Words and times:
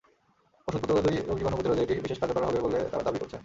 ওষুধ-প্রতিরোধী 0.67 1.17
রোগজীবাণু 1.19 1.55
প্রতিরোধে 1.57 1.83
এটি 1.85 2.03
বিশেষ 2.05 2.17
কার্যকর 2.21 2.47
হবে 2.47 2.59
বলে 2.65 2.77
তাঁরা 2.91 3.05
দাবি 3.07 3.19
করছেন। 3.21 3.39